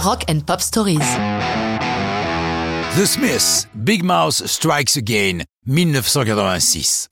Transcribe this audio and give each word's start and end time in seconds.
Rock 0.00 0.24
and 0.30 0.46
Pop 0.46 0.60
Stories. 0.60 0.98
The 2.96 3.04
Smiths, 3.04 3.66
Big 3.74 4.04
Mouse 4.04 4.46
Strikes 4.46 4.96
Again, 4.96 5.42
1986. 5.66 7.08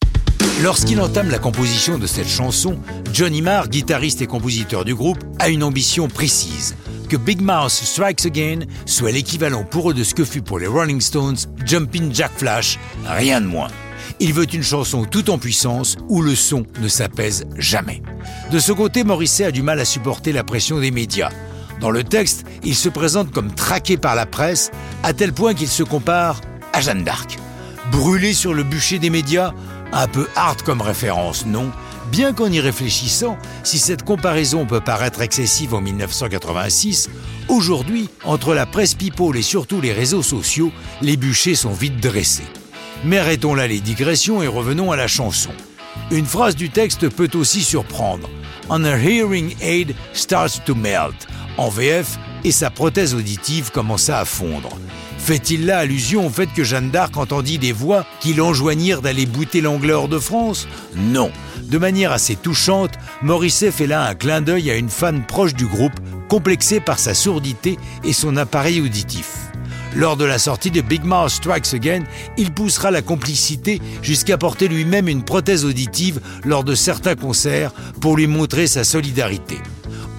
Lorsqu'il 0.63 1.01
entame 1.01 1.29
la 1.29 1.41
composition 1.41 1.99
de 1.99 2.07
cette 2.07 2.29
chanson, 2.29 2.79
Johnny 3.13 3.43
Marr, 3.43 3.69
guitariste 3.69 4.23
et 4.23 4.29
compositeur 4.29 4.85
du 4.85 4.95
groupe, 4.95 5.19
a 5.41 5.49
une 5.49 5.65
ambition 5.65 6.07
précise 6.07 6.77
que 7.09 7.17
Big 7.17 7.41
Mouse 7.43 7.75
Strikes 7.75 8.25
Again 8.25 8.61
soit 8.87 9.11
l'équivalent 9.11 9.65
pour 9.65 9.91
eux 9.91 9.95
de 9.95 10.05
ce 10.05 10.15
que 10.15 10.25
fut 10.25 10.43
pour 10.43 10.61
les 10.61 10.69
Rolling 10.69 11.01
Stones 11.01 11.39
Jumpin' 11.65 12.11
Jack 12.13 12.31
Flash, 12.37 12.79
rien 13.05 13.41
de 13.41 13.47
moins. 13.47 13.69
Il 14.21 14.33
veut 14.33 14.47
une 14.55 14.63
chanson 14.63 15.05
tout 15.05 15.29
en 15.31 15.39
puissance 15.39 15.97
où 16.09 16.23
le 16.23 16.37
son 16.37 16.65
ne 16.81 16.87
s'apaise 16.87 17.47
jamais. 17.57 18.01
De 18.53 18.61
ce 18.61 18.71
côté, 18.71 19.03
Morrissey 19.03 19.45
a 19.45 19.51
du 19.51 19.63
mal 19.63 19.81
à 19.81 19.85
supporter 19.85 20.31
la 20.31 20.45
pression 20.45 20.79
des 20.79 20.93
médias. 20.93 21.31
Dans 21.81 21.91
le 21.91 22.05
texte, 22.05 22.45
il 22.65 22.75
se 22.75 22.89
présente 22.89 23.31
comme 23.31 23.55
traqué 23.55 23.97
par 23.97 24.15
la 24.15 24.27
presse, 24.27 24.71
à 25.03 25.13
tel 25.13 25.33
point 25.33 25.55
qu'il 25.55 25.69
se 25.69 25.83
compare 25.83 26.41
à 26.73 26.81
Jeanne 26.81 27.05
d'Arc. 27.05 27.39
Brûlé 27.93 28.33
sur 28.33 28.55
le 28.55 28.63
bûcher 28.63 28.99
des 28.99 29.11
médias 29.11 29.53
Un 29.93 30.09
peu 30.09 30.27
hard 30.35 30.63
comme 30.63 30.81
référence, 30.81 31.47
non? 31.47 31.71
Bien 32.11 32.33
qu'en 32.33 32.51
y 32.51 32.61
réfléchissant, 32.61 33.37
si 33.63 33.79
cette 33.79 34.05
comparaison 34.05 34.65
peut 34.65 34.81
paraître 34.81 35.21
excessive 35.21 35.75
en 35.75 35.81
1986, 35.81 37.09
aujourd'hui, 37.49 38.09
entre 38.25 38.55
la 38.55 38.67
presse 38.67 38.95
people 38.95 39.37
et 39.37 39.43
surtout 39.43 39.81
les 39.81 39.93
réseaux 39.93 40.23
sociaux, 40.23 40.73
les 41.03 41.17
bûchers 41.17 41.55
sont 41.55 41.73
vite 41.73 42.01
dressés. 42.01 42.47
Mais 43.05 43.19
arrêtons 43.19 43.55
là 43.55 43.67
les 43.67 43.81
digressions 43.81 44.43
et 44.43 44.49
revenons 44.49 44.93
à 44.93 44.97
la 44.97 45.09
chanson. 45.09 45.51
Une 46.11 46.27
phrase 46.27 46.57
du 46.57 46.71
texte 46.71 47.09
peut 47.09 47.31
aussi 47.35 47.63
surprendre. 47.63 48.29
On 48.69 48.85
a 48.85 48.97
hearing 48.97 49.55
aid 49.61 49.95
starts 50.13 50.65
to 50.65 50.75
melt. 50.75 51.27
En 51.57 51.69
VF, 51.69 52.19
et 52.45 52.53
sa 52.53 52.71
prothèse 52.71 53.15
auditive 53.15 53.71
commença 53.71 54.19
à 54.19 54.25
fondre. 54.25 54.79
Fait-il 55.19 55.67
là 55.67 55.79
allusion 55.79 56.27
au 56.27 56.31
fait 56.31 56.47
que 56.47 56.63
Jeanne 56.63 56.91
d'Arc 56.91 57.17
entendit 57.17 57.59
des 57.59 57.73
voix 57.73 58.07
qui 58.21 58.35
l'enjoignirent 58.35 59.03
d'aller 59.03 59.27
bouter 59.27 59.61
l'angleur 59.61 60.07
de 60.07 60.19
France? 60.19 60.69
Non. 60.95 61.33
De 61.65 61.79
manière 61.79 62.13
assez 62.13 62.37
touchante, 62.37 62.93
Morisset 63.23 63.73
fait 63.73 63.89
là 63.89 64.07
un 64.07 64.15
clin 64.15 64.41
d'œil 64.41 64.71
à 64.71 64.77
une 64.77 64.91
fan 64.91 65.25
proche 65.27 65.55
du 65.55 65.67
groupe, 65.67 65.99
complexée 66.29 66.79
par 66.79 66.99
sa 66.99 67.15
sourdité 67.15 67.79
et 68.05 68.13
son 68.13 68.37
appareil 68.37 68.81
auditif. 68.81 69.47
Lors 69.97 70.17
de 70.19 70.27
la 70.27 70.39
sortie 70.39 70.71
de 70.71 70.83
Big 70.83 71.05
Mouth 71.05 71.31
Strikes 71.31 71.73
Again, 71.73 72.05
il 72.37 72.53
poussera 72.53 72.91
la 72.91 73.01
complicité 73.01 73.81
jusqu'à 74.03 74.37
porter 74.37 74.69
lui-même 74.69 75.09
une 75.09 75.25
prothèse 75.25 75.65
auditive 75.65 76.21
lors 76.45 76.65
de 76.65 76.75
certains 76.75 77.17
concerts 77.17 77.73
pour 78.01 78.17
lui 78.17 78.27
montrer 78.27 78.67
sa 78.67 78.85
solidarité. 78.85 79.57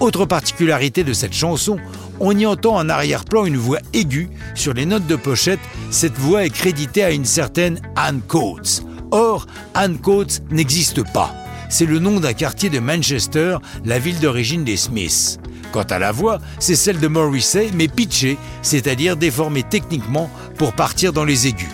Autre 0.00 0.26
particularité 0.26 1.02
de 1.02 1.12
cette 1.12 1.32
chanson, 1.32 1.76
on 2.20 2.36
y 2.36 2.46
entend 2.46 2.76
en 2.76 2.88
arrière-plan 2.88 3.46
une 3.46 3.56
voix 3.56 3.80
aiguë 3.92 4.28
sur 4.54 4.72
les 4.72 4.86
notes 4.86 5.08
de 5.08 5.16
pochette. 5.16 5.58
Cette 5.90 6.16
voix 6.16 6.44
est 6.44 6.50
créditée 6.50 7.02
à 7.02 7.10
une 7.10 7.24
certaine 7.24 7.80
Anne 7.96 8.20
Coates. 8.20 8.84
Or, 9.10 9.46
Anne 9.74 9.98
Coates 9.98 10.42
n'existe 10.50 11.02
pas. 11.12 11.34
C'est 11.68 11.84
le 11.84 11.98
nom 11.98 12.20
d'un 12.20 12.32
quartier 12.32 12.70
de 12.70 12.78
Manchester, 12.78 13.58
la 13.84 13.98
ville 13.98 14.20
d'origine 14.20 14.62
des 14.62 14.76
Smiths. 14.76 15.40
Quant 15.72 15.82
à 15.82 15.98
la 15.98 16.12
voix, 16.12 16.38
c'est 16.60 16.76
celle 16.76 17.00
de 17.00 17.08
Morrissey, 17.08 17.70
mais 17.74 17.88
pitchée, 17.88 18.38
c'est-à-dire 18.62 19.16
déformée 19.16 19.64
techniquement 19.64 20.30
pour 20.56 20.74
partir 20.74 21.12
dans 21.12 21.24
les 21.24 21.48
aigus. 21.48 21.67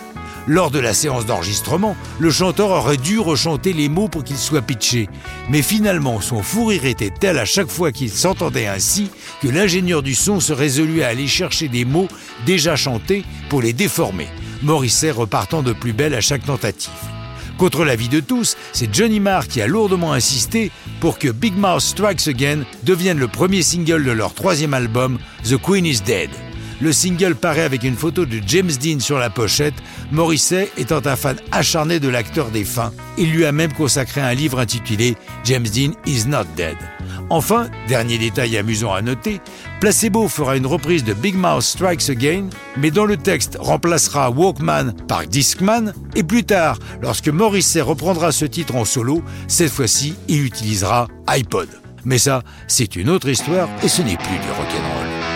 Lors 0.47 0.70
de 0.70 0.78
la 0.78 0.92
séance 0.92 1.25
d'enregistrement, 1.25 1.97
le 2.19 2.31
chanteur 2.31 2.70
aurait 2.70 2.98
dû 2.98 3.19
rechanter 3.19 3.73
les 3.73 3.89
mots 3.89 4.09
pour 4.09 4.25
qu'ils 4.25 4.37
soient 4.37 4.61
pitchés. 4.61 5.09
Mais 5.48 5.62
finalement, 5.62 6.20
son 6.20 6.42
fou 6.42 6.67
rire 6.67 6.84
était 6.84 7.11
tel 7.11 7.39
à 7.39 7.47
chaque 7.47 7.70
fois 7.70 7.92
qu'il 7.92 8.11
s'entendait 8.11 8.67
ainsi 8.67 9.11
que 9.41 9.48
l'ingénieur 9.48 10.03
du 10.03 10.14
son 10.14 10.41
se 10.41 10.53
résolut 10.53 11.03
à 11.03 11.09
aller 11.09 11.28
chercher 11.28 11.69
des 11.69 11.86
mots 11.86 12.09
déjà 12.45 12.77
chantés 12.77 13.25
pour 13.48 13.62
les 13.62 13.73
déformer. 13.73 14.28
Morrissey 14.62 15.11
repartant 15.11 15.62
de 15.62 15.73
plus 15.73 15.95
belle 15.95 16.14
à 16.14 16.20
chaque 16.20 16.45
tentative. 16.45 16.91
Contre 17.56 17.85
l'avis 17.85 18.08
de 18.08 18.20
tous, 18.20 18.57
c'est 18.73 18.92
Johnny 18.92 19.20
Marr 19.20 19.48
qui 19.48 19.63
a 19.63 19.67
lourdement 19.67 20.13
insisté 20.13 20.70
pour 21.01 21.19
que 21.19 21.29
Big 21.29 21.57
Mouth 21.57 21.80
Strikes 21.80 22.29
Again 22.29 22.64
devienne 22.83 23.19
le 23.19 23.29
premier 23.29 23.63
single 23.63 24.05
de 24.05 24.11
leur 24.11 24.35
troisième 24.35 24.74
album, 24.74 25.19
The 25.45 25.57
Queen 25.57 25.86
is 25.86 26.01
Dead. 26.01 26.30
Le 26.84 26.92
single 26.92 27.34
paraît 27.34 27.62
avec 27.62 27.83
une 27.83 27.96
photo 27.96 28.27
de 28.27 28.42
James 28.46 28.70
Dean 28.70 29.00
sur 29.00 29.18
la 29.18 29.30
pochette, 29.30 29.72
Morrissey 30.12 30.70
étant 30.77 31.00
un 31.06 31.17
fan 31.17 31.39
acharné 31.50 31.98
de 31.98 32.11
l'acteur 32.11 32.50
défunt. 32.50 32.92
Il 33.17 33.33
lui 33.33 33.46
a 33.46 33.52
même 33.52 33.72
consacré 33.72 34.20
un 34.20 34.34
livre 34.34 34.58
intitulé 34.58 35.17
James 35.45 35.67
Dean 35.67 35.92
is 36.05 36.27
not 36.27 36.45
dead. 36.58 36.77
Enfin, 37.30 37.70
dernier 37.89 38.18
détail 38.18 38.58
amusant 38.58 38.92
à 38.92 39.00
noter, 39.00 39.40
Placebo 39.80 40.28
fera 40.28 40.58
une 40.58 40.67
reprise 40.67 41.05
de 41.05 41.14
Big 41.14 41.36
Mouth 41.36 41.62
Strikes 41.62 42.11
Again, 42.11 42.50
mais 42.77 42.90
dans 42.90 43.06
le 43.06 43.16
texte 43.16 43.56
remplacera 43.58 44.30
Walkman 44.30 44.92
par 45.08 45.27
Discman, 45.27 45.95
et 46.14 46.22
plus 46.22 46.45
tard, 46.45 46.78
lorsque 47.01 47.28
Morrissey 47.28 47.80
reprendra 47.80 48.30
ce 48.30 48.45
titre 48.45 48.77
en 48.77 48.84
solo, 48.84 49.22
cette 49.48 49.72
fois-ci, 49.72 50.16
il 50.28 50.45
utilisera 50.45 51.08
iPod. 51.28 51.70
Mais 52.05 52.18
ça, 52.18 52.42
c'est 52.68 52.95
une 52.95 53.08
autre 53.08 53.30
histoire 53.30 53.70
et 53.83 53.89
ce 53.89 54.02
n'est 54.02 54.18
plus 54.18 54.39
du 54.39 54.51
rock'n'roll. 54.51 55.33